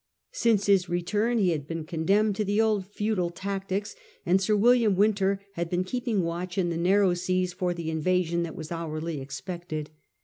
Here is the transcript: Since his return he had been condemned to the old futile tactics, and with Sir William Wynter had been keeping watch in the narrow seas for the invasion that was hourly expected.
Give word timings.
Since 0.31 0.65
his 0.65 0.89
return 0.89 1.37
he 1.37 1.51
had 1.51 1.67
been 1.67 1.83
condemned 1.83 2.35
to 2.37 2.43
the 2.43 2.59
old 2.59 2.87
futile 2.87 3.29
tactics, 3.29 3.95
and 4.25 4.37
with 4.37 4.41
Sir 4.41 4.55
William 4.55 4.95
Wynter 4.95 5.39
had 5.53 5.69
been 5.69 5.83
keeping 5.83 6.23
watch 6.23 6.57
in 6.57 6.69
the 6.71 6.75
narrow 6.75 7.13
seas 7.13 7.53
for 7.53 7.71
the 7.75 7.91
invasion 7.91 8.41
that 8.41 8.55
was 8.55 8.71
hourly 8.71 9.21
expected. 9.21 9.91